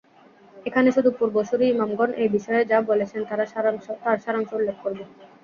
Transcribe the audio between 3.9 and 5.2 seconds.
তার সারাংশ উল্লেখ করব।